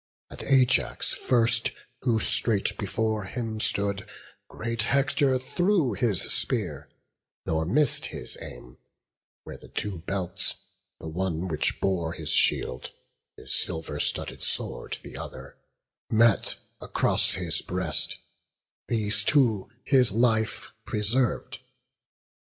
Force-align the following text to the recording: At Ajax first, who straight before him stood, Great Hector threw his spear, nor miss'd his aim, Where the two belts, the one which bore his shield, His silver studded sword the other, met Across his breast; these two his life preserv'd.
At 0.31 0.41
Ajax 0.45 1.13
first, 1.13 1.69
who 2.01 2.19
straight 2.19 2.75
before 2.79 3.25
him 3.25 3.59
stood, 3.59 4.07
Great 4.47 4.81
Hector 4.81 5.37
threw 5.37 5.93
his 5.93 6.23
spear, 6.33 6.89
nor 7.45 7.65
miss'd 7.65 8.07
his 8.07 8.35
aim, 8.41 8.79
Where 9.43 9.59
the 9.59 9.67
two 9.67 9.99
belts, 9.99 10.55
the 10.99 11.07
one 11.07 11.47
which 11.47 11.79
bore 11.79 12.13
his 12.13 12.31
shield, 12.31 12.89
His 13.37 13.53
silver 13.53 13.99
studded 13.99 14.41
sword 14.41 14.97
the 15.03 15.17
other, 15.17 15.55
met 16.09 16.55
Across 16.79 17.35
his 17.35 17.61
breast; 17.61 18.17
these 18.87 19.23
two 19.23 19.69
his 19.83 20.11
life 20.11 20.71
preserv'd. 20.83 21.59